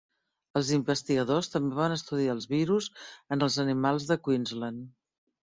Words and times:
Els 0.59 0.71
investigadors 0.77 1.49
també 1.57 1.77
van 1.81 1.95
estudiar 1.97 2.33
els 2.37 2.49
virus 2.55 2.89
en 3.37 3.49
els 3.49 3.61
animals 3.67 4.09
de 4.13 4.19
Queensland. 4.29 4.91